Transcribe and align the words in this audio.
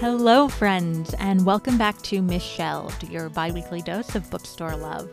Hello, 0.00 0.48
friends, 0.48 1.14
and 1.18 1.44
welcome 1.44 1.76
back 1.76 2.00
to 2.04 2.22
Miss 2.22 2.42
Shelved, 2.42 3.06
your 3.10 3.28
bi 3.28 3.50
weekly 3.50 3.82
dose 3.82 4.14
of 4.14 4.30
bookstore 4.30 4.74
love. 4.74 5.10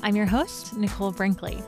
I'm 0.00 0.14
your 0.14 0.26
host, 0.26 0.76
Nicole 0.76 1.10
Brinkley. 1.10 1.60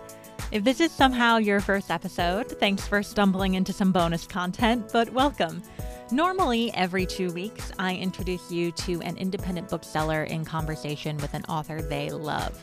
If 0.53 0.63
this 0.63 0.79
is 0.79 0.93
somehow 0.93 1.39
your 1.39 1.59
first 1.59 1.91
episode, 1.91 2.49
thanks 2.61 2.87
for 2.87 3.03
stumbling 3.03 3.55
into 3.55 3.73
some 3.73 3.91
bonus 3.91 4.25
content, 4.25 4.91
but 4.93 5.13
welcome. 5.13 5.65
Normally, 6.13 6.73
every 6.75 7.07
two 7.07 7.33
weeks, 7.33 7.73
I 7.81 7.97
introduce 7.97 8.53
you 8.53 8.71
to 8.71 9.03
an 9.03 9.17
independent 9.17 9.69
bookseller 9.69 10.23
in 10.23 10.45
conversation 10.45 11.17
with 11.17 11.35
an 11.35 11.43
author 11.47 11.83
they 11.83 12.11
love. 12.11 12.57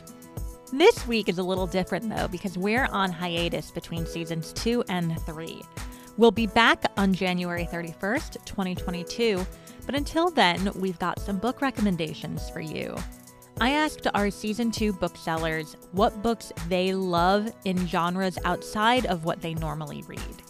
This 0.72 1.06
week 1.06 1.28
is 1.28 1.36
a 1.36 1.42
little 1.42 1.66
different, 1.66 2.08
though, 2.08 2.28
because 2.28 2.56
we're 2.56 2.86
on 2.86 3.12
hiatus 3.12 3.70
between 3.70 4.06
seasons 4.06 4.54
two 4.54 4.82
and 4.88 5.20
three. 5.26 5.60
We'll 6.18 6.30
be 6.30 6.46
back 6.46 6.84
on 6.98 7.14
January 7.14 7.64
31st, 7.64 8.44
2022 8.44 9.46
but 9.88 9.94
until 9.94 10.28
then, 10.28 10.70
we've 10.74 10.98
got 10.98 11.18
some 11.18 11.38
book 11.38 11.62
recommendations 11.62 12.50
for 12.50 12.60
you. 12.60 12.94
I 13.58 13.70
asked 13.70 14.06
our 14.12 14.28
season 14.28 14.70
two 14.70 14.92
booksellers 14.92 15.78
what 15.92 16.22
books 16.22 16.52
they 16.68 16.92
love 16.92 17.50
in 17.64 17.86
genres 17.86 18.36
outside 18.44 19.06
of 19.06 19.24
what 19.24 19.40
they 19.40 19.54
normally 19.54 20.04
read. 20.06 20.42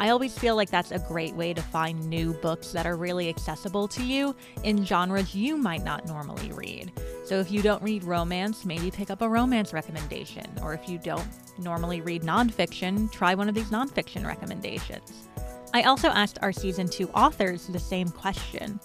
I 0.00 0.10
always 0.10 0.38
feel 0.38 0.54
like 0.54 0.70
that's 0.70 0.92
a 0.92 1.00
great 1.00 1.34
way 1.34 1.52
to 1.52 1.60
find 1.60 2.08
new 2.08 2.32
books 2.34 2.70
that 2.70 2.86
are 2.86 2.94
really 2.94 3.28
accessible 3.28 3.88
to 3.88 4.04
you 4.04 4.34
in 4.62 4.86
genres 4.86 5.34
you 5.34 5.56
might 5.56 5.82
not 5.82 6.06
normally 6.06 6.52
read. 6.52 6.92
So 7.24 7.40
if 7.40 7.50
you 7.50 7.62
don't 7.62 7.82
read 7.82 8.04
romance, 8.04 8.64
maybe 8.64 8.92
pick 8.92 9.10
up 9.10 9.22
a 9.22 9.28
romance 9.28 9.72
recommendation. 9.72 10.46
Or 10.62 10.72
if 10.72 10.88
you 10.88 10.98
don't 10.98 11.26
normally 11.58 12.00
read 12.00 12.22
nonfiction, 12.22 13.10
try 13.10 13.34
one 13.34 13.48
of 13.48 13.56
these 13.56 13.70
nonfiction 13.70 14.24
recommendations. 14.24 15.28
I 15.74 15.82
also 15.82 16.08
asked 16.08 16.38
our 16.42 16.52
season 16.52 16.88
two 16.88 17.10
authors 17.10 17.66
the 17.66 17.80
same 17.80 18.08
question. 18.08 18.78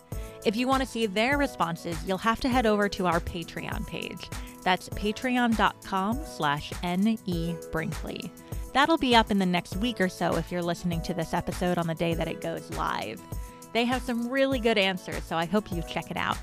If 0.45 0.55
you 0.55 0.67
want 0.67 0.81
to 0.81 0.89
see 0.89 1.05
their 1.05 1.38
responses, 1.38 1.97
you'll 2.07 2.17
have 2.17 2.39
to 2.39 2.49
head 2.49 2.66
over 2.66 2.89
to 2.89 3.05
our 3.05 3.19
Patreon 3.19 3.85
page. 3.85 4.29
That's 4.63 4.89
patreon.com 4.89 6.19
slash 6.25 6.71
nebrinkley. 6.71 8.31
That'll 8.73 8.97
be 8.97 9.16
up 9.16 9.29
in 9.29 9.38
the 9.38 9.45
next 9.45 9.75
week 9.77 10.02
or 10.02 10.09
so 10.09 10.35
if 10.35 10.52
you're 10.52 10.63
listening 10.63 11.02
to 11.03 11.13
this 11.13 11.33
episode 11.33 11.77
on 11.77 11.88
the 11.88 11.93
day 11.93 12.16
that 12.16 12.27
it 12.27 12.41
goes 12.41 12.69
live. 12.71 13.21
They 13.71 13.85
have 13.85 14.02
some 14.02 14.29
really 14.29 14.59
good 14.59 14.77
answers, 14.77 15.23
so 15.23 15.35
I 15.35 15.45
hope 15.45 15.71
you 15.71 15.83
check 15.88 16.11
it 16.11 16.17
out. 16.17 16.38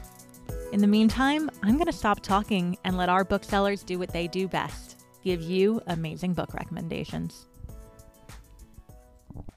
In 0.73 0.81
the 0.81 0.87
meantime, 0.87 1.51
I'm 1.63 1.75
going 1.75 1.87
to 1.87 1.93
stop 1.93 2.21
talking 2.21 2.79
and 2.85 2.97
let 2.97 3.09
our 3.09 3.25
booksellers 3.25 3.83
do 3.83 3.99
what 3.99 4.13
they 4.13 4.29
do 4.29 4.47
best 4.47 5.03
give 5.23 5.43
you 5.43 5.83
amazing 5.89 6.33
book 6.33 6.55
recommendations. 6.55 7.47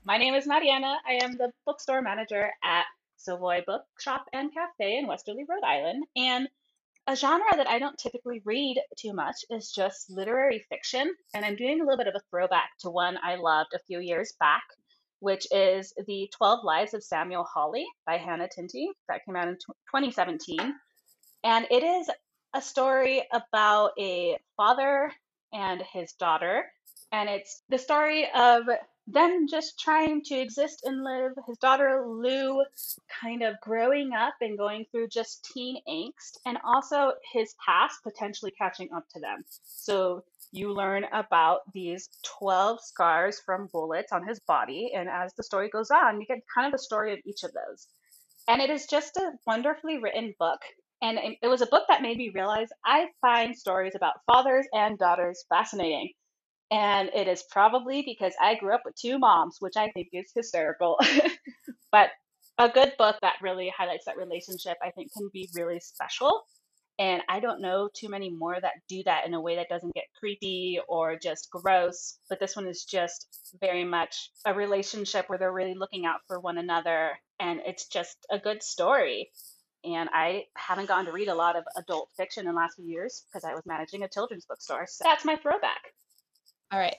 My 0.03 0.17
name 0.17 0.33
is 0.33 0.45
Mariana. 0.45 0.97
I 1.07 1.23
am 1.23 1.37
the 1.37 1.51
bookstore 1.65 2.01
manager 2.01 2.51
at 2.63 2.85
Savoy 3.15 3.63
Bookshop 3.65 4.25
and 4.33 4.53
Cafe 4.53 4.97
in 4.97 5.07
Westerly, 5.07 5.45
Rhode 5.47 5.63
Island. 5.63 6.05
And 6.15 6.49
a 7.07 7.15
genre 7.15 7.55
that 7.57 7.67
I 7.67 7.79
don't 7.79 7.97
typically 7.97 8.41
read 8.45 8.81
too 8.97 9.13
much 9.13 9.35
is 9.49 9.71
just 9.71 10.09
literary 10.09 10.65
fiction. 10.69 11.13
And 11.33 11.43
I'm 11.43 11.55
doing 11.55 11.81
a 11.81 11.83
little 11.83 11.97
bit 11.97 12.07
of 12.07 12.15
a 12.15 12.21
throwback 12.29 12.69
to 12.79 12.89
one 12.89 13.17
I 13.23 13.35
loved 13.35 13.73
a 13.73 13.83
few 13.87 13.99
years 13.99 14.33
back, 14.39 14.63
which 15.19 15.45
is 15.51 15.93
The 16.07 16.29
12 16.35 16.63
Lives 16.63 16.93
of 16.93 17.03
Samuel 17.03 17.45
Hawley 17.51 17.85
by 18.05 18.17
Hannah 18.17 18.47
Tinti 18.47 18.87
that 19.09 19.25
came 19.25 19.35
out 19.35 19.49
in 19.49 19.55
2017. 19.55 20.57
And 21.43 21.67
it 21.69 21.83
is 21.83 22.09
a 22.53 22.61
story 22.61 23.23
about 23.33 23.91
a 23.99 24.37
father 24.55 25.11
and 25.51 25.81
his 25.81 26.13
daughter. 26.13 26.65
And 27.11 27.29
it's 27.29 27.63
the 27.67 27.77
story 27.77 28.27
of 28.33 28.63
them 29.07 29.47
just 29.49 29.79
trying 29.79 30.21
to 30.23 30.35
exist 30.35 30.81
and 30.85 31.03
live. 31.03 31.33
His 31.47 31.57
daughter 31.57 32.05
Lou 32.07 32.63
kind 33.21 33.43
of 33.43 33.59
growing 33.61 34.13
up 34.13 34.35
and 34.41 34.57
going 34.57 34.85
through 34.91 35.09
just 35.09 35.43
teen 35.53 35.77
angst, 35.89 36.37
and 36.45 36.57
also 36.63 37.13
his 37.33 37.53
past 37.65 37.99
potentially 38.03 38.51
catching 38.51 38.91
up 38.93 39.07
to 39.09 39.19
them. 39.19 39.43
So 39.63 40.23
you 40.51 40.73
learn 40.73 41.05
about 41.11 41.61
these 41.73 42.09
12 42.39 42.79
scars 42.81 43.41
from 43.45 43.67
bullets 43.71 44.11
on 44.11 44.25
his 44.25 44.39
body, 44.39 44.91
and 44.95 45.09
as 45.09 45.33
the 45.33 45.43
story 45.43 45.69
goes 45.69 45.91
on, 45.91 46.21
you 46.21 46.27
get 46.27 46.43
kind 46.53 46.67
of 46.67 46.71
the 46.71 46.83
story 46.83 47.13
of 47.13 47.19
each 47.25 47.43
of 47.43 47.51
those. 47.53 47.87
And 48.47 48.61
it 48.61 48.69
is 48.69 48.87
just 48.87 49.17
a 49.17 49.31
wonderfully 49.45 49.97
written 49.97 50.33
book. 50.39 50.59
And 51.01 51.19
it 51.41 51.47
was 51.47 51.61
a 51.61 51.67
book 51.67 51.83
that 51.89 52.01
made 52.01 52.17
me 52.17 52.31
realize 52.33 52.69
I 52.85 53.07
find 53.19 53.57
stories 53.57 53.93
about 53.95 54.21
fathers 54.25 54.65
and 54.73 54.97
daughters 54.97 55.43
fascinating 55.49 56.13
and 56.73 57.11
it 57.13 57.27
is 57.27 57.43
probably 57.51 58.01
because 58.01 58.33
I 58.41 58.55
grew 58.55 58.73
up 58.73 58.81
with 58.83 58.95
two 58.95 59.19
moms, 59.19 59.57
which 59.59 59.77
I 59.77 59.91
think 59.91 60.07
is 60.11 60.31
hysterical. 60.35 60.99
but 61.91 62.09
a 62.57 62.67
good 62.67 62.93
book 62.97 63.15
that 63.21 63.35
really 63.43 63.71
highlights 63.77 64.05
that 64.05 64.17
relationship, 64.17 64.77
I 64.83 64.89
think, 64.89 65.13
can 65.13 65.29
be 65.31 65.47
really 65.53 65.79
special. 65.79 66.41
And 66.97 67.21
I 67.29 67.41
don't 67.41 67.61
know 67.61 67.89
too 67.93 68.09
many 68.09 68.31
more 68.31 68.59
that 68.59 68.73
do 68.89 69.03
that 69.05 69.27
in 69.27 69.35
a 69.35 69.41
way 69.41 69.57
that 69.57 69.69
doesn't 69.69 69.93
get 69.93 70.05
creepy 70.19 70.79
or 70.87 71.15
just 71.15 71.51
gross. 71.51 72.17
But 72.27 72.39
this 72.39 72.55
one 72.55 72.65
is 72.65 72.85
just 72.85 73.27
very 73.61 73.83
much 73.83 74.31
a 74.43 74.55
relationship 74.55 75.29
where 75.29 75.37
they're 75.37 75.53
really 75.53 75.75
looking 75.75 76.07
out 76.07 76.21
for 76.27 76.39
one 76.39 76.57
another. 76.57 77.11
And 77.39 77.59
it's 77.67 77.87
just 77.87 78.17
a 78.31 78.39
good 78.39 78.63
story. 78.63 79.29
And 79.83 80.09
I 80.11 80.45
haven't 80.57 80.87
gone 80.87 81.05
to 81.05 81.11
read 81.11 81.27
a 81.27 81.35
lot 81.35 81.55
of 81.55 81.65
adult 81.77 82.09
fiction 82.17 82.47
in 82.47 82.53
the 82.53 82.57
last 82.59 82.77
few 82.77 82.85
years 82.85 83.25
because 83.27 83.43
I 83.43 83.53
was 83.53 83.63
managing 83.67 84.01
a 84.01 84.09
children's 84.09 84.45
bookstore. 84.45 84.87
So 84.87 85.03
that's 85.03 85.23
my 85.23 85.35
throwback. 85.35 85.92
All 86.73 86.79
right. 86.79 86.95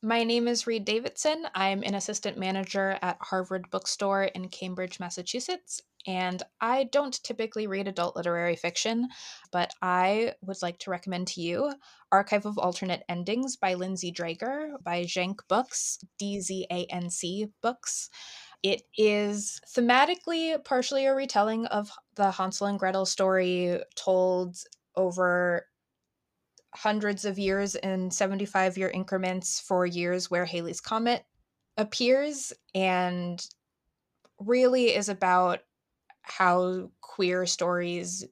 My 0.00 0.24
name 0.24 0.48
is 0.48 0.66
Reed 0.66 0.86
Davidson. 0.86 1.44
I'm 1.54 1.82
an 1.82 1.94
assistant 1.94 2.38
manager 2.38 2.98
at 3.02 3.18
Harvard 3.20 3.68
Bookstore 3.70 4.24
in 4.24 4.48
Cambridge, 4.48 4.98
Massachusetts. 4.98 5.82
And 6.06 6.42
I 6.62 6.84
don't 6.84 7.22
typically 7.22 7.66
read 7.66 7.88
adult 7.88 8.16
literary 8.16 8.56
fiction, 8.56 9.06
but 9.52 9.74
I 9.82 10.32
would 10.40 10.62
like 10.62 10.78
to 10.78 10.90
recommend 10.90 11.28
to 11.28 11.42
you 11.42 11.74
Archive 12.10 12.46
of 12.46 12.56
Alternate 12.56 13.02
Endings 13.10 13.56
by 13.56 13.74
Lindsay 13.74 14.10
Drager 14.10 14.82
by 14.82 15.02
Dzanc 15.04 15.40
Books, 15.46 15.98
D 16.18 16.40
Z 16.40 16.66
A 16.70 16.86
N 16.86 17.10
C 17.10 17.48
Books. 17.60 18.08
It 18.62 18.80
is 18.96 19.60
thematically 19.76 20.64
partially 20.64 21.04
a 21.04 21.14
retelling 21.14 21.66
of 21.66 21.90
the 22.14 22.30
Hansel 22.30 22.68
and 22.68 22.78
Gretel 22.78 23.04
story 23.04 23.78
told 23.94 24.56
over 24.96 25.66
hundreds 26.74 27.24
of 27.24 27.38
years 27.38 27.74
in 27.74 28.10
75 28.10 28.76
year 28.78 28.88
increments 28.88 29.60
for 29.60 29.86
years 29.86 30.30
where 30.30 30.44
Halley's 30.44 30.80
Comet 30.80 31.24
appears 31.76 32.52
and 32.74 33.44
really 34.38 34.94
is 34.94 35.08
about 35.08 35.60
how 36.22 36.90
queer 37.00 37.46
stories 37.46 38.24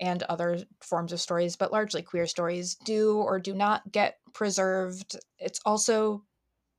and 0.00 0.22
other 0.24 0.60
forms 0.80 1.12
of 1.12 1.20
stories, 1.20 1.56
but 1.56 1.72
largely 1.72 2.02
queer 2.02 2.26
stories, 2.26 2.76
do 2.76 3.18
or 3.18 3.38
do 3.38 3.54
not 3.54 3.90
get 3.90 4.18
preserved. 4.32 5.16
It's 5.38 5.60
also 5.66 6.24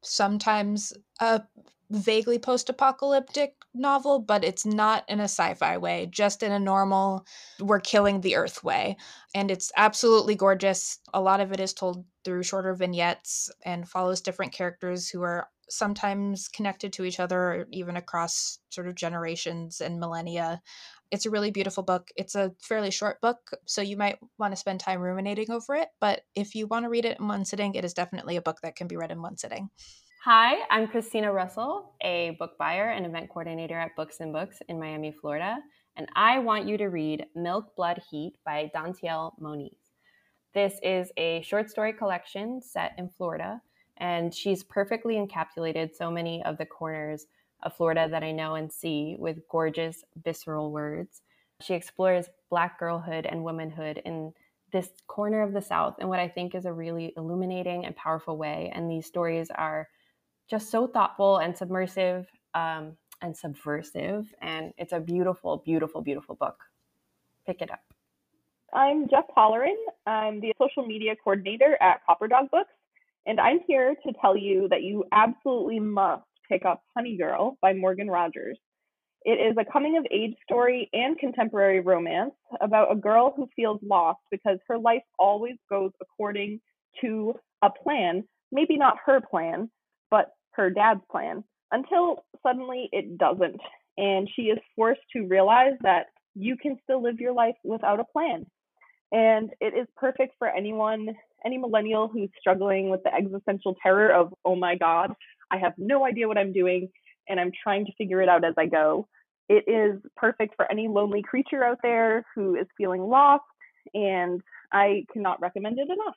sometimes 0.01 0.93
a 1.19 1.41
vaguely 1.91 2.37
post 2.37 2.69
apocalyptic 2.69 3.55
novel, 3.73 4.19
but 4.19 4.43
it's 4.43 4.65
not 4.65 5.03
in 5.07 5.19
a 5.19 5.23
sci 5.23 5.53
fi 5.55 5.77
way, 5.77 6.07
just 6.11 6.43
in 6.43 6.51
a 6.51 6.59
normal, 6.59 7.25
we're 7.59 7.79
killing 7.79 8.21
the 8.21 8.35
earth 8.35 8.63
way. 8.63 8.97
And 9.33 9.49
it's 9.49 9.71
absolutely 9.75 10.35
gorgeous. 10.35 10.99
A 11.13 11.21
lot 11.21 11.39
of 11.39 11.51
it 11.51 11.59
is 11.59 11.73
told 11.73 12.05
through 12.23 12.43
shorter 12.43 12.73
vignettes 12.75 13.49
and 13.63 13.87
follows 13.87 14.21
different 14.21 14.51
characters 14.51 15.09
who 15.09 15.21
are 15.23 15.49
sometimes 15.69 16.47
connected 16.47 16.91
to 16.93 17.05
each 17.05 17.19
other, 17.19 17.39
or 17.39 17.67
even 17.71 17.95
across 17.95 18.59
sort 18.69 18.87
of 18.87 18.95
generations 18.95 19.81
and 19.81 19.99
millennia. 19.99 20.61
It's 21.11 21.25
a 21.25 21.29
really 21.29 21.51
beautiful 21.51 21.83
book. 21.83 22.09
It's 22.15 22.35
a 22.35 22.53
fairly 22.61 22.91
short 22.91 23.21
book, 23.21 23.37
so 23.65 23.81
you 23.81 23.97
might 23.97 24.19
want 24.37 24.51
to 24.51 24.57
spend 24.57 24.79
time 24.79 24.99
ruminating 24.99 25.51
over 25.51 25.75
it. 25.75 25.89
But 25.99 26.21
if 26.35 26.55
you 26.55 26.67
want 26.67 26.85
to 26.85 26.89
read 26.89 27.05
it 27.05 27.19
in 27.19 27.27
one 27.27 27.45
sitting, 27.45 27.75
it 27.75 27.85
is 27.85 27.93
definitely 27.93 28.35
a 28.35 28.41
book 28.41 28.57
that 28.63 28.75
can 28.75 28.87
be 28.87 28.97
read 28.97 29.11
in 29.11 29.21
one 29.21 29.37
sitting. 29.37 29.69
Hi, 30.25 30.65
I'm 30.69 30.89
Christina 30.89 31.31
Russell, 31.31 31.93
a 32.01 32.31
book 32.39 32.57
buyer 32.57 32.89
and 32.89 33.05
event 33.05 33.29
coordinator 33.29 33.79
at 33.79 33.95
Books 33.95 34.19
and 34.19 34.33
Books 34.33 34.61
in 34.67 34.77
Miami, 34.77 35.13
Florida, 35.13 35.59
and 35.95 36.07
I 36.13 36.39
want 36.39 36.67
you 36.67 36.77
to 36.77 36.87
read 36.87 37.25
Milk, 37.35 37.73
Blood, 37.77 38.01
Heat 38.11 38.33
by 38.45 38.69
Dantiel 38.75 39.31
Moniz. 39.39 39.77
This 40.53 40.73
is 40.83 41.09
a 41.15 41.41
short 41.43 41.69
story 41.69 41.93
collection 41.93 42.61
set 42.61 42.95
in 42.97 43.09
Florida, 43.15 43.61
and 43.95 44.35
she's 44.35 44.61
perfectly 44.61 45.15
encapsulated 45.15 45.95
so 45.95 46.11
many 46.11 46.43
of 46.43 46.57
the 46.57 46.65
corners 46.65 47.27
of 47.63 47.77
Florida 47.77 48.09
that 48.09 48.21
I 48.21 48.33
know 48.33 48.55
and 48.55 48.69
see 48.69 49.15
with 49.17 49.47
gorgeous, 49.47 50.03
visceral 50.21 50.69
words. 50.69 51.21
She 51.61 51.75
explores 51.75 52.25
Black 52.49 52.77
girlhood 52.77 53.25
and 53.25 53.45
womanhood 53.45 54.01
in 54.03 54.33
this 54.73 54.89
corner 55.07 55.43
of 55.43 55.53
the 55.53 55.61
South 55.61 55.95
in 55.99 56.09
what 56.09 56.19
I 56.19 56.27
think 56.27 56.55
is 56.55 56.65
a 56.65 56.73
really 56.73 57.13
illuminating 57.15 57.85
and 57.85 57.95
powerful 57.95 58.35
way. 58.35 58.69
And 58.75 58.91
these 58.91 59.05
stories 59.05 59.49
are 59.49 59.87
just 60.49 60.71
so 60.71 60.87
thoughtful 60.87 61.37
and 61.37 61.55
submersive 61.55 62.27
um, 62.55 62.93
and 63.21 63.35
subversive. 63.35 64.33
And 64.41 64.73
it's 64.77 64.93
a 64.93 64.99
beautiful, 64.99 65.57
beautiful, 65.63 66.01
beautiful 66.01 66.35
book. 66.35 66.57
Pick 67.45 67.61
it 67.61 67.71
up. 67.71 67.81
I'm 68.73 69.07
Jeff 69.09 69.25
Holleran. 69.35 69.75
I'm 70.05 70.39
the 70.41 70.53
social 70.59 70.85
media 70.85 71.15
coordinator 71.23 71.77
at 71.81 72.05
Copper 72.05 72.27
Dog 72.27 72.51
Books, 72.51 72.69
and 73.25 73.39
I'm 73.39 73.59
here 73.67 73.95
to 74.05 74.13
tell 74.21 74.37
you 74.37 74.67
that 74.69 74.83
you 74.83 75.05
absolutely 75.11 75.79
must 75.79 76.23
pick 76.47 76.65
up 76.65 76.83
Honey 76.95 77.17
Girl 77.17 77.57
by 77.61 77.73
Morgan 77.73 78.09
Rogers. 78.09 78.59
It 79.25 79.31
is 79.31 79.57
a 79.59 79.69
coming 79.69 79.97
of 79.97 80.05
age 80.11 80.35
story 80.43 80.87
and 80.93 81.17
contemporary 81.17 81.79
romance 81.79 82.33
about 82.61 82.91
a 82.91 82.95
girl 82.95 83.33
who 83.35 83.49
feels 83.55 83.79
lost 83.83 84.19
because 84.29 84.59
her 84.67 84.77
life 84.77 85.03
always 85.17 85.55
goes 85.69 85.91
according 85.99 86.61
to 87.01 87.33
a 87.63 87.69
plan, 87.71 88.23
maybe 88.51 88.77
not 88.77 88.97
her 89.05 89.19
plan, 89.19 89.69
but 90.11 90.31
her 90.59 90.69
dad's 90.69 91.01
plan, 91.11 91.43
until 91.71 92.23
suddenly 92.43 92.89
it 92.91 93.17
doesn't. 93.17 93.59
And 93.97 94.29
she 94.35 94.43
is 94.43 94.59
forced 94.75 95.01
to 95.15 95.27
realize 95.27 95.73
that 95.81 96.07
you 96.35 96.55
can 96.55 96.77
still 96.83 97.01
live 97.01 97.19
your 97.19 97.33
life 97.33 97.55
without 97.63 97.99
a 97.99 98.05
plan. 98.05 98.45
And 99.11 99.49
it 99.59 99.73
is 99.73 99.87
perfect 99.97 100.35
for 100.37 100.47
anyone, 100.47 101.15
any 101.45 101.57
millennial 101.57 102.07
who's 102.07 102.29
struggling 102.39 102.89
with 102.89 103.01
the 103.03 103.13
existential 103.13 103.75
terror 103.81 104.11
of, 104.11 104.33
oh 104.45 104.55
my 104.55 104.75
God, 104.75 105.13
I 105.51 105.57
have 105.57 105.73
no 105.77 106.05
idea 106.05 106.27
what 106.27 106.37
I'm 106.37 106.53
doing 106.53 106.89
and 107.27 107.39
I'm 107.39 107.51
trying 107.63 107.85
to 107.85 107.91
figure 107.97 108.21
it 108.21 108.29
out 108.29 108.43
as 108.43 108.53
I 108.57 108.67
go. 108.67 109.07
It 109.47 109.63
is 109.67 109.99
perfect 110.15 110.55
for 110.55 110.71
any 110.71 110.87
lonely 110.87 111.23
creature 111.23 111.63
out 111.63 111.79
there 111.81 112.23
who 112.35 112.55
is 112.55 112.67
feeling 112.77 113.01
lost, 113.01 113.43
and 113.95 114.41
I 114.71 115.05
cannot 115.11 115.41
recommend 115.41 115.79
it 115.79 115.89
enough. 115.89 116.15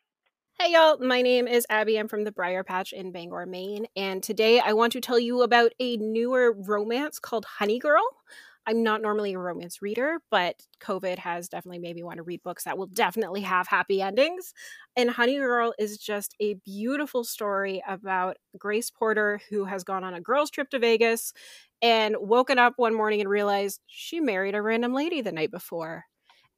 Hey 0.62 0.74
y'all, 0.74 0.96
my 1.00 1.22
name 1.22 1.48
is 1.48 1.66
Abby. 1.68 1.98
I'm 1.98 2.06
from 2.06 2.22
the 2.22 2.30
Briar 2.30 2.62
Patch 2.62 2.92
in 2.92 3.10
Bangor, 3.10 3.46
Maine, 3.46 3.88
and 3.96 4.22
today 4.22 4.60
I 4.60 4.74
want 4.74 4.92
to 4.92 5.00
tell 5.00 5.18
you 5.18 5.42
about 5.42 5.72
a 5.80 5.96
newer 5.96 6.52
romance 6.52 7.18
called 7.18 7.44
Honey 7.44 7.80
Girl. 7.80 8.04
I'm 8.64 8.84
not 8.84 9.02
normally 9.02 9.32
a 9.32 9.40
romance 9.40 9.82
reader, 9.82 10.18
but 10.30 10.62
COVID 10.80 11.18
has 11.18 11.48
definitely 11.48 11.80
made 11.80 11.96
me 11.96 12.04
want 12.04 12.18
to 12.18 12.22
read 12.22 12.44
books 12.44 12.62
that 12.62 12.78
will 12.78 12.86
definitely 12.86 13.40
have 13.40 13.66
happy 13.66 14.00
endings. 14.00 14.54
And 14.94 15.10
Honey 15.10 15.38
Girl 15.38 15.74
is 15.80 15.98
just 15.98 16.36
a 16.38 16.54
beautiful 16.64 17.24
story 17.24 17.82
about 17.88 18.36
Grace 18.56 18.88
Porter, 18.88 19.40
who 19.50 19.64
has 19.64 19.82
gone 19.82 20.04
on 20.04 20.14
a 20.14 20.20
girls' 20.20 20.52
trip 20.52 20.70
to 20.70 20.78
Vegas 20.78 21.32
and 21.82 22.14
woken 22.20 22.60
up 22.60 22.74
one 22.76 22.94
morning 22.94 23.20
and 23.20 23.28
realized 23.28 23.80
she 23.88 24.20
married 24.20 24.54
a 24.54 24.62
random 24.62 24.94
lady 24.94 25.22
the 25.22 25.32
night 25.32 25.50
before. 25.50 26.04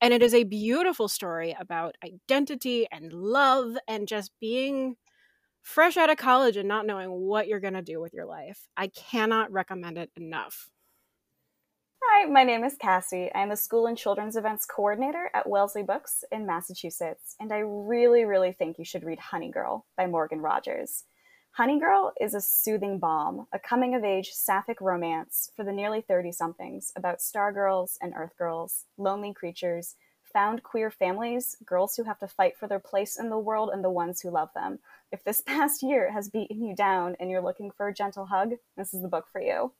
And 0.04 0.12
it 0.12 0.22
is 0.22 0.34
a 0.34 0.44
beautiful 0.44 1.08
story 1.08 1.56
about 1.58 1.96
identity 2.04 2.86
and 2.92 3.10
love 3.10 3.78
and 3.88 4.06
just 4.06 4.32
being 4.38 4.96
fresh 5.62 5.96
out 5.96 6.10
of 6.10 6.18
college 6.18 6.58
and 6.58 6.68
not 6.68 6.84
knowing 6.84 7.10
what 7.10 7.48
you're 7.48 7.58
going 7.58 7.72
to 7.72 7.80
do 7.80 8.02
with 8.02 8.12
your 8.12 8.26
life. 8.26 8.68
I 8.76 8.88
cannot 8.88 9.50
recommend 9.50 9.96
it 9.96 10.10
enough. 10.14 10.68
Hi, 12.02 12.26
my 12.26 12.44
name 12.44 12.64
is 12.64 12.76
Cassie. 12.78 13.30
I'm 13.34 13.48
the 13.48 13.56
School 13.56 13.86
and 13.86 13.96
Children's 13.96 14.36
Events 14.36 14.66
Coordinator 14.66 15.30
at 15.32 15.48
Wellesley 15.48 15.82
Books 15.82 16.22
in 16.30 16.44
Massachusetts, 16.44 17.34
and 17.40 17.50
I 17.50 17.60
really, 17.64 18.26
really 18.26 18.52
think 18.52 18.78
you 18.78 18.84
should 18.84 19.04
read 19.04 19.18
Honey 19.18 19.50
Girl 19.50 19.86
by 19.96 20.06
Morgan 20.06 20.40
Rogers. 20.40 21.04
Honey 21.56 21.78
Girl 21.78 22.12
is 22.20 22.34
a 22.34 22.40
soothing 22.40 22.98
balm, 22.98 23.46
a 23.52 23.60
coming 23.60 23.94
of 23.94 24.02
age 24.02 24.32
sapphic 24.32 24.80
romance 24.80 25.52
for 25.54 25.62
the 25.62 25.70
nearly 25.70 26.00
30 26.00 26.32
somethings 26.32 26.92
about 26.96 27.20
stargirls 27.20 27.96
and 28.02 28.12
earthgirls, 28.12 28.86
lonely 28.98 29.32
creatures, 29.32 29.94
found 30.32 30.64
queer 30.64 30.90
families, 30.90 31.56
girls 31.64 31.94
who 31.94 32.02
have 32.02 32.18
to 32.18 32.26
fight 32.26 32.56
for 32.58 32.66
their 32.66 32.80
place 32.80 33.16
in 33.16 33.30
the 33.30 33.38
world, 33.38 33.70
and 33.72 33.84
the 33.84 33.90
ones 33.90 34.20
who 34.20 34.30
love 34.30 34.48
them. 34.52 34.80
If 35.12 35.22
this 35.22 35.40
past 35.46 35.80
year 35.80 36.10
has 36.10 36.28
beaten 36.28 36.60
you 36.60 36.74
down 36.74 37.14
and 37.20 37.30
you're 37.30 37.40
looking 37.40 37.70
for 37.70 37.86
a 37.86 37.94
gentle 37.94 38.26
hug, 38.26 38.54
this 38.76 38.92
is 38.92 39.00
the 39.00 39.06
book 39.06 39.26
for 39.30 39.40
you. 39.40 39.70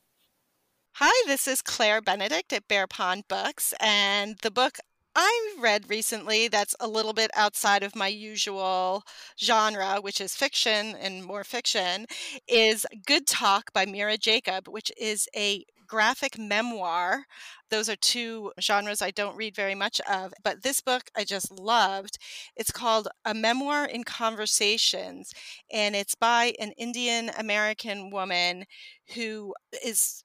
Hi, 0.99 1.27
this 1.27 1.49
is 1.49 1.61
Claire 1.61 2.00
Benedict 2.00 2.53
at 2.53 2.69
Bear 2.69 2.87
Pond 2.87 3.25
Books, 3.27 3.75
and 3.81 4.37
the 4.43 4.50
book 4.53 4.79
I 5.16 5.55
read 5.61 5.88
recently 5.88 6.49
that's 6.49 6.75
a 6.81 6.88
little 6.88 7.12
bit 7.12 7.31
outside 7.34 7.84
of 7.84 7.94
my 7.94 8.08
usual 8.08 9.05
genre, 9.40 9.99
which 10.00 10.20
is 10.20 10.34
fiction 10.34 10.96
and 10.96 11.25
more 11.25 11.44
fiction, 11.44 12.06
is 12.49 12.84
Good 13.06 13.26
Talk 13.26 13.72
by 13.72 13.87
Mira 13.87 14.16
Jacob, 14.16 14.66
which 14.66 14.90
is 14.99 15.28
a 15.37 15.64
graphic 15.87 16.37
memoir. 16.37 17.26
Those 17.70 17.88
are 17.88 17.94
two 17.96 18.52
genres 18.61 19.02
I 19.02 19.12
don't 19.12 19.37
read 19.37 19.55
very 19.55 19.76
much 19.76 20.00
of, 20.11 20.32
but 20.43 20.62
this 20.64 20.81
book 20.81 21.05
I 21.17 21.22
just 21.25 21.52
loved. 21.52 22.19
It's 22.56 22.72
called 22.72 23.06
A 23.25 23.34
Memoir 23.34 23.84
in 23.84 24.02
Conversations, 24.02 25.32
and 25.72 25.94
it's 25.94 26.17
by 26.17 26.55
an 26.58 26.72
Indian 26.72 27.31
American 27.38 28.10
woman 28.10 28.64
who 29.14 29.55
is 29.84 30.25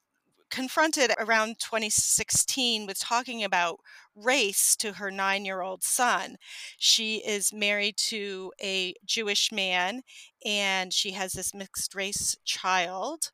confronted 0.50 1.12
around 1.20 1.60
2016 1.60 2.86
with 2.86 3.00
talking 3.00 3.44
about 3.44 3.80
race 4.24 4.76
to 4.78 4.94
her 4.94 5.12
nine 5.12 5.46
year 5.46 5.62
old 5.62 5.84
son. 5.84 6.36
She 6.78 7.18
is 7.18 7.54
married 7.54 7.98
to 8.10 8.52
a 8.62 8.94
Jewish 9.06 9.52
man 9.52 10.02
and 10.46 10.94
she 10.94 11.12
has 11.12 11.34
this 11.34 11.54
mixed 11.54 11.94
race 11.94 12.38
child 12.46 13.32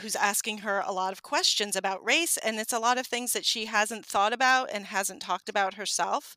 who's 0.00 0.16
asking 0.16 0.58
her 0.58 0.82
a 0.84 0.92
lot 0.92 1.12
of 1.12 1.22
questions 1.22 1.76
about 1.76 2.04
race. 2.04 2.36
And 2.36 2.58
it's 2.58 2.72
a 2.72 2.78
lot 2.78 2.98
of 2.98 3.06
things 3.06 3.32
that 3.32 3.46
she 3.46 3.66
hasn't 3.66 4.04
thought 4.04 4.32
about 4.32 4.68
and 4.72 4.86
hasn't 4.86 5.22
talked 5.22 5.48
about 5.48 5.74
herself. 5.74 6.34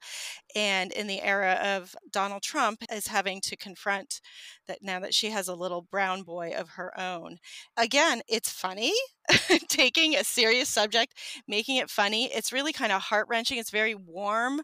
And 0.56 0.92
in 0.92 1.08
the 1.08 1.22
era 1.22 1.60
of 1.62 1.96
Donald 2.12 2.44
Trump, 2.44 2.84
is 2.92 3.08
having 3.08 3.42
to 3.42 3.58
confront 3.58 4.22
that 4.68 4.80
now 4.82 5.00
that 5.00 5.14
she 5.14 5.30
has 5.32 5.48
a 5.48 5.56
little 5.56 5.82
brown 5.82 6.24
boy 6.24 6.54
of 6.56 6.70
her 6.72 6.98
own. 7.00 7.38
Again, 7.78 8.22
it's 8.28 8.50
funny 8.50 8.94
taking 9.70 10.16
a 10.16 10.24
serious 10.24 10.70
subject, 10.70 11.14
making 11.48 11.78
it 11.78 11.90
funny. 11.90 12.32
It's 12.34 12.54
really 12.54 12.74
kind 12.74 12.92
of 12.92 13.02
heart 13.02 13.28
wrenching. 13.30 13.58
It's 13.58 13.72
very 13.72 13.85
warm. 13.94 14.62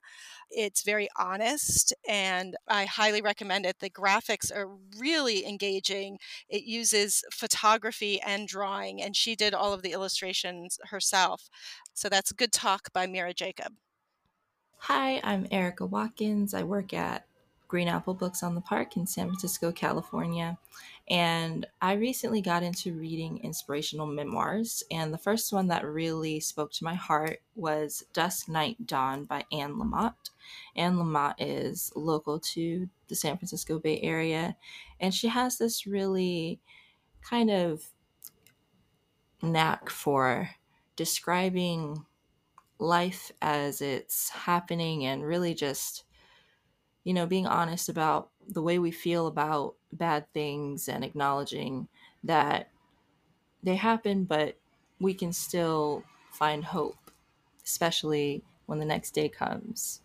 It's 0.49 0.83
very 0.83 1.07
honest, 1.17 1.93
and 2.07 2.55
I 2.67 2.85
highly 2.85 3.21
recommend 3.21 3.65
it. 3.65 3.79
The 3.79 3.89
graphics 3.89 4.51
are 4.53 4.75
really 4.97 5.45
engaging. 5.45 6.17
It 6.49 6.63
uses 6.63 7.23
photography 7.31 8.19
and 8.21 8.47
drawing, 8.47 9.01
and 9.01 9.15
she 9.15 9.35
did 9.35 9.53
all 9.53 9.73
of 9.73 9.83
the 9.83 9.91
illustrations 9.91 10.79
herself. 10.85 11.49
So 11.93 12.09
that's 12.09 12.31
Good 12.31 12.51
Talk 12.51 12.91
by 12.93 13.05
Mira 13.05 13.33
Jacob. 13.33 13.73
Hi, 14.77 15.21
I'm 15.23 15.47
Erica 15.51 15.85
Watkins. 15.85 16.55
I 16.55 16.63
work 16.63 16.93
at 16.93 17.27
Green 17.67 17.87
Apple 17.87 18.15
Books 18.15 18.41
on 18.41 18.55
the 18.55 18.61
Park 18.61 18.97
in 18.97 19.05
San 19.05 19.27
Francisco, 19.27 19.71
California. 19.71 20.57
And 21.09 21.65
I 21.81 21.93
recently 21.93 22.41
got 22.41 22.63
into 22.63 22.93
reading 22.93 23.39
inspirational 23.39 24.07
memoirs. 24.07 24.83
And 24.91 25.13
the 25.13 25.17
first 25.17 25.51
one 25.51 25.67
that 25.67 25.85
really 25.85 26.39
spoke 26.39 26.71
to 26.73 26.83
my 26.83 26.93
heart 26.93 27.41
was 27.55 28.03
Dusk 28.13 28.47
Night 28.47 28.85
Dawn 28.85 29.25
by 29.25 29.43
Anne 29.51 29.75
Lamott. 29.75 30.29
Anne 30.75 30.95
Lamott 30.95 31.35
is 31.39 31.91
local 31.95 32.39
to 32.39 32.87
the 33.07 33.15
San 33.15 33.37
Francisco 33.37 33.79
Bay 33.79 33.99
Area. 34.01 34.55
And 34.99 35.13
she 35.13 35.27
has 35.27 35.57
this 35.57 35.85
really 35.85 36.59
kind 37.21 37.51
of 37.51 37.83
knack 39.41 39.89
for 39.89 40.51
describing 40.95 42.05
life 42.79 43.31
as 43.41 43.81
it's 43.81 44.29
happening 44.29 45.05
and 45.05 45.23
really 45.23 45.53
just 45.53 46.03
you 47.03 47.13
know, 47.13 47.25
being 47.25 47.47
honest 47.47 47.89
about 47.89 48.29
the 48.47 48.61
way 48.61 48.79
we 48.79 48.91
feel 48.91 49.27
about 49.27 49.75
bad 49.93 50.25
things 50.33 50.87
and 50.87 51.03
acknowledging 51.03 51.87
that 52.23 52.69
they 53.63 53.75
happen, 53.75 54.23
but 54.23 54.55
we 54.99 55.13
can 55.13 55.33
still 55.33 56.03
find 56.31 56.63
hope, 56.63 57.11
especially 57.65 58.43
when 58.65 58.79
the 58.79 58.85
next 58.85 59.11
day 59.11 59.29
comes. 59.29 60.01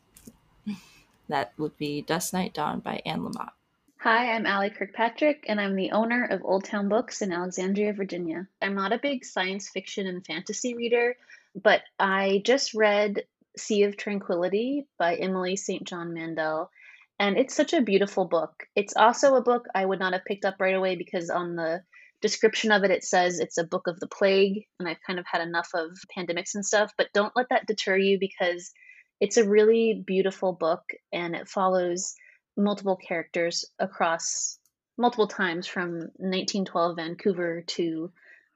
that 1.28 1.52
would 1.59 1.76
be 1.76 2.02
Dusk 2.02 2.33
Night 2.33 2.55
Dawn 2.55 2.81
by 2.81 3.00
Anne 3.07 3.21
Lamott. 3.21 3.50
Hi, 3.99 4.33
I'm 4.33 4.47
Allie 4.47 4.71
Kirkpatrick, 4.71 5.47
and 5.49 5.61
I'm 5.61 5.75
the 5.75 5.90
owner 5.90 6.25
of 6.26 6.45
Old 6.45 6.64
Town 6.64 6.88
Books 6.88 7.23
in 7.23 7.33
Alexandria, 7.33 7.93
Virginia. 7.93 8.47
I'm 8.62 8.75
not 8.75 8.93
a 8.93 8.99
big 8.99 9.25
science 9.25 9.69
fiction 9.69 10.07
and 10.07 10.25
fantasy 10.25 10.75
reader, 10.75 11.16
but 11.61 11.83
I 11.99 12.43
just 12.45 12.75
read 12.75 13.25
Sea 13.57 13.85
of 13.85 13.97
Tranquility 13.97 14.87
by 14.99 15.16
Emily 15.16 15.57
St. 15.57 15.83
John 15.83 16.12
Mandel, 16.12 16.71
and 17.18 17.38
it's 17.38 17.54
such 17.54 17.73
a 17.73 17.80
beautiful 17.80 18.26
book. 18.26 18.66
It's 18.75 18.94
also 18.96 19.35
a 19.35 19.42
book 19.42 19.66
I 19.75 19.85
would 19.85 19.99
not 19.99 20.12
have 20.12 20.25
picked 20.25 20.44
up 20.44 20.56
right 20.61 20.75
away 20.75 20.96
because 20.96 21.30
on 21.30 21.56
the 21.56 21.82
description 22.20 22.73
of 22.73 22.85
it, 22.85 22.90
it 22.90 23.04
says 23.04 23.38
it's 23.38 23.58
a 23.58 23.64
book 23.64 23.87
of 23.87 24.00
the 24.00 24.06
plague, 24.06 24.66
and 24.78 24.88
I've 24.88 25.02
kind 25.06 25.18
of 25.18 25.26
had 25.30 25.42
enough 25.42 25.70
of 25.75 25.90
pandemics 26.16 26.54
and 26.54 26.64
stuff. 26.64 26.92
But 26.96 27.12
don't 27.14 27.35
let 27.37 27.49
that 27.50 27.66
deter 27.66 27.96
you 27.96 28.18
because 28.18 28.73
it's 29.20 29.37
a 29.37 29.49
really 29.49 30.02
beautiful 30.06 30.52
book 30.52 30.82
and 31.12 31.35
it 31.35 31.49
follows 31.49 32.14
multiple 32.56 32.96
characters 32.96 33.64
across 33.78 34.58
multiple 34.99 35.28
times 35.28 35.66
from 35.66 35.92
1912 36.16 36.96
Vancouver 36.96 37.62
to 37.66 38.11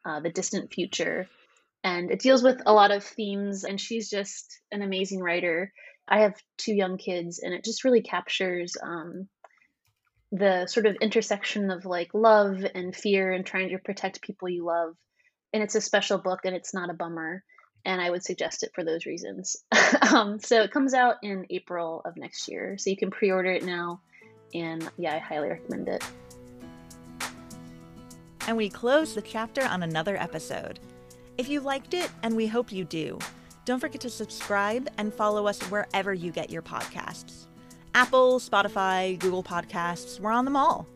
uh, 0.05 0.21
the 0.21 0.31
distant 0.31 0.73
future. 0.73 1.29
And 1.83 2.11
it 2.11 2.21
deals 2.21 2.43
with 2.43 2.61
a 2.67 2.73
lot 2.73 2.90
of 2.90 3.05
themes, 3.05 3.64
and 3.64 3.81
she's 3.81 4.11
just 4.11 4.61
an 4.71 4.83
amazing 4.83 5.21
writer. 5.21 5.73
I 6.11 6.21
have 6.21 6.35
two 6.59 6.75
young 6.75 6.99
kids, 6.99 7.38
and 7.38 7.55
it 7.55 7.64
just 7.64 7.85
really 7.85 8.02
captures 8.02 8.76
um, 8.83 9.29
the 10.33 10.67
sort 10.67 10.87
of 10.87 10.97
intersection 10.97 11.71
of 11.71 11.87
like 11.87 12.12
love 12.14 12.64
and 12.75 12.95
fear 12.95 13.33
and 13.33 13.47
trying 13.47 13.71
to 13.71 13.79
protect 13.79 14.21
people 14.21 14.49
you 14.49 14.64
love. 14.64 14.97
And 15.52 15.62
it's 15.62 15.76
a 15.76 15.81
special 15.81 16.19
book, 16.19 16.40
and 16.45 16.57
it's 16.57 16.75
not 16.75 16.90
a 16.90 16.95
bummer. 16.95 17.45
And 17.85 18.00
I 18.00 18.11
would 18.11 18.25
suggest 18.25 18.62
it 18.62 18.73
for 18.75 18.85
those 18.85 19.07
reasons. 19.07 19.57
um, 20.12 20.38
so 20.40 20.62
it 20.62 20.73
comes 20.73 20.95
out 20.95 21.17
in 21.23 21.47
April 21.49 22.02
of 22.05 22.17
next 22.17 22.49
year, 22.49 22.76
so 22.76 22.90
you 22.90 22.97
can 22.97 23.11
pre-order 23.11 23.52
it 23.52 23.64
now. 23.64 24.00
And 24.52 24.88
yeah, 24.99 25.14
I 25.14 25.19
highly 25.19 25.49
recommend 25.49 25.88
it. 25.88 26.05
And 28.47 28.57
we 28.57 28.69
close 28.69 29.14
the 29.14 29.23
chapter 29.23 29.62
on 29.62 29.85
another 29.85 30.17
episode. 30.17 30.81
If 31.38 31.49
you 31.49 31.61
liked 31.61 31.95
it, 31.95 32.11
and 32.23 32.37
we 32.37 32.49
hope 32.49 32.73
you 32.73 32.85
do, 32.85 33.19
don't 33.64 33.81
forget 33.81 34.00
to 34.02 34.11
subscribe 34.11 34.88
and 34.99 35.12
follow 35.12 35.47
us 35.47 35.61
wherever 35.64 36.14
you 36.14 36.33
get 36.33 36.50
your 36.50 36.62
podcasts. 36.62 37.47
Apple, 37.95 38.38
Spotify, 38.38 39.19
Google 39.19 39.43
Podcasts, 39.43 40.21
we're 40.21 40.31
on 40.31 40.45
them 40.45 40.57
all. 40.57 40.87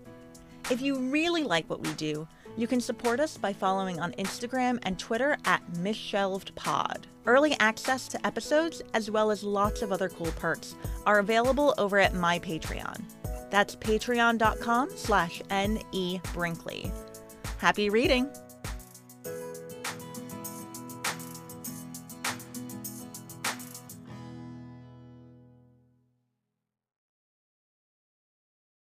If 0.70 0.80
you 0.80 0.98
really 0.98 1.42
like 1.42 1.68
what 1.68 1.80
we 1.80 1.92
do, 1.94 2.26
you 2.56 2.66
can 2.66 2.80
support 2.80 3.20
us 3.20 3.36
by 3.36 3.52
following 3.52 3.98
on 3.98 4.12
Instagram 4.12 4.78
and 4.84 4.98
Twitter 4.98 5.36
at 5.44 5.62
MissShelvedPod. 5.74 7.04
Early 7.26 7.56
access 7.58 8.06
to 8.08 8.26
episodes, 8.26 8.82
as 8.92 9.10
well 9.10 9.30
as 9.30 9.42
lots 9.42 9.82
of 9.82 9.92
other 9.92 10.08
cool 10.08 10.30
perks, 10.32 10.76
are 11.04 11.18
available 11.18 11.74
over 11.78 11.98
at 11.98 12.14
my 12.14 12.38
Patreon. 12.38 13.02
That's 13.50 13.76
patreon.com 13.76 14.90
slash 14.94 15.42
N-E 15.50 16.20
Brinkley. 16.32 16.92
Happy 17.58 17.90
reading! 17.90 18.30